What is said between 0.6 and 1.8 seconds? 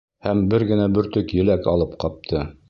генә бөртөк еләк